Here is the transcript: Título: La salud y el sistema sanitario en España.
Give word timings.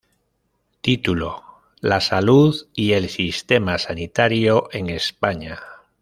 Título: 0.81 1.43
La 1.79 2.01
salud 2.01 2.55
y 2.73 2.93
el 2.93 3.07
sistema 3.07 3.77
sanitario 3.77 4.67
en 4.71 4.89
España. 4.89 5.59